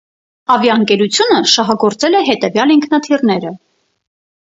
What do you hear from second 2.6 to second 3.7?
ինքնաթիռները՝։